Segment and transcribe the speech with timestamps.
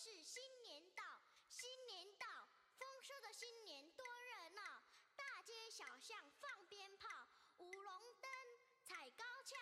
[0.00, 1.02] 是新年到
[1.48, 2.24] 新年到
[2.78, 4.62] 丰收的新年多热闹
[5.16, 7.08] 大街小巷放鞭炮
[7.56, 8.30] 舞龙灯
[8.84, 9.58] 踩高跷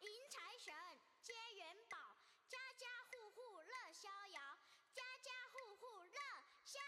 [0.00, 0.74] 迎财神
[1.22, 2.18] 接元宝
[2.48, 4.58] 家家户户乐逍遥
[4.92, 6.18] 家家户户乐
[6.64, 6.80] 逍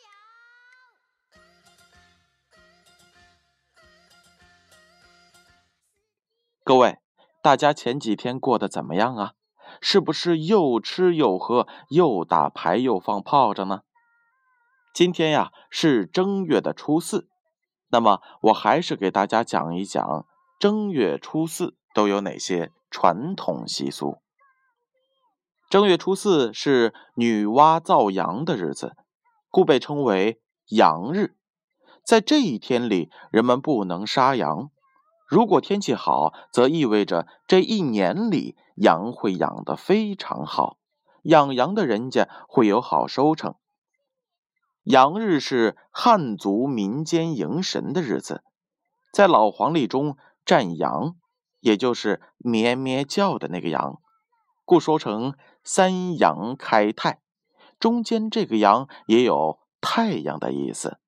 [0.00, 0.08] 遥
[6.64, 7.00] 各位
[7.42, 9.35] 大家前几天过得怎么样啊？
[9.80, 13.82] 是不是又吃又喝，又打牌又放炮仗呢？
[14.94, 17.28] 今天呀是正月的初四，
[17.90, 20.26] 那么我还是给大家讲一讲
[20.58, 24.18] 正月初四都有哪些传统习俗。
[25.68, 28.96] 正月初四是女娲造阳的日子，
[29.50, 31.36] 故被称为阳日。
[32.04, 34.70] 在这一天里，人们不能杀羊。
[35.26, 40.78] 如果天气好，则意味着这一年里羊会养得非常好，
[41.24, 43.56] 养羊的人家会有好收成。
[44.84, 48.44] 阳日是汉族民间迎神的日子，
[49.12, 51.16] 在老黄历中占阳，
[51.58, 54.00] 也就是咩咩叫的那个羊，
[54.64, 55.34] 故说成
[55.64, 57.20] 三阳开泰。
[57.80, 60.98] 中间这个阳也有太阳的意思，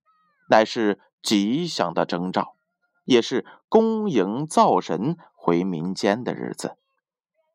[0.50, 2.56] 乃是吉祥的征兆。
[3.08, 6.76] 也是恭迎灶神回民间的日子。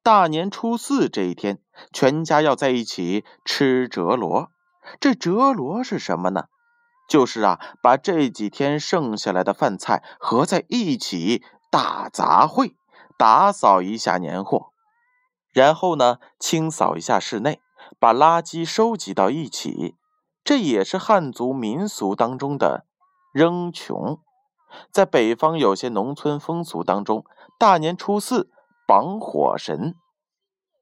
[0.02, 1.62] 大年初四这一天，
[1.94, 4.50] 全家要在一起吃折罗。
[5.00, 6.46] 这折罗是什么呢？
[7.08, 12.74] 就是啊，把这几天剩下来的饭菜合在一起大杂烩，
[13.16, 14.72] 打扫一下年货，
[15.52, 17.62] 然后呢，清扫一下室内，
[18.00, 19.96] 把垃圾收集到一起。
[20.44, 22.88] 这也是汉族民俗当中的
[23.32, 24.20] 扔穷。
[24.92, 27.26] 在北方有些农村风俗当中，
[27.58, 28.50] 大年初四
[28.88, 29.96] 绑火神，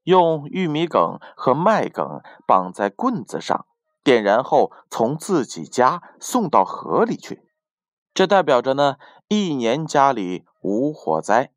[0.03, 3.65] 用玉米梗和麦梗绑在棍子上，
[4.03, 7.43] 点燃后从自己家送到河里去。
[8.13, 8.97] 这代表着呢，
[9.29, 11.51] 一年家里无火灾。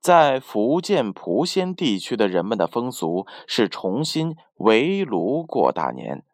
[0.00, 6.24] 在福建莆仙地区的人们的风俗是重新围炉过大年，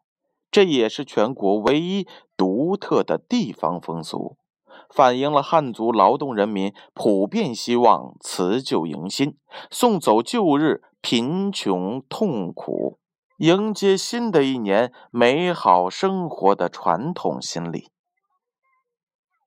[0.51, 2.07] 这也是全国唯一
[2.37, 4.39] 独特的地方风俗。
[4.89, 9.37] 反映了汉族劳动人民普遍希望辞旧迎新，
[9.71, 12.99] 送走旧日贫穷痛苦，
[13.37, 17.91] 迎接新的一年美好生活的传统心理。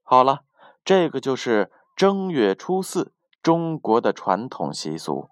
[0.04, 0.42] 好了，
[0.86, 5.30] 这个就是正月初四中国的传统习俗。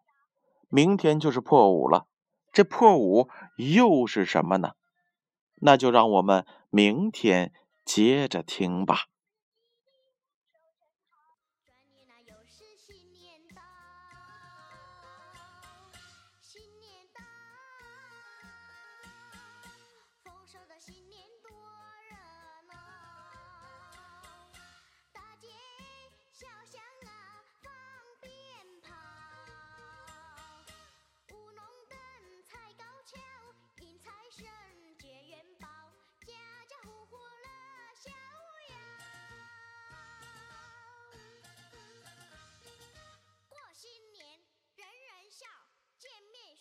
[0.70, 2.06] 明天就是破五了，
[2.52, 3.28] 这破五
[3.58, 4.72] 又是什么呢？
[5.62, 7.52] 那就让我们明天
[7.86, 9.06] 接着听吧。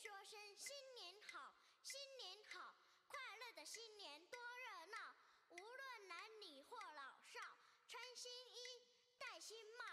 [0.09, 1.53] 说声新年好
[1.83, 2.75] 新年好
[3.09, 4.97] 快乐的新年多热闹
[5.51, 7.39] 无论男女或老少
[7.87, 8.87] 穿新衣
[9.19, 9.88] 戴新帽。